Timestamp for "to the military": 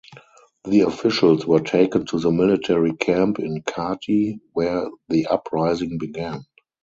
2.07-2.95